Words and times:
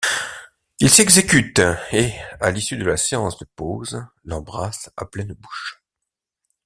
Il 0.79 0.89
s'exécute, 0.89 1.61
et, 1.91 2.11
à 2.39 2.49
l'issue 2.49 2.75
de 2.75 2.85
la 2.85 2.97
séance 2.97 3.37
de 3.37 3.45
pose, 3.55 4.03
l'embrasse 4.25 4.89
à 4.97 5.05
pleine 5.05 5.33
bouche. 5.35 5.83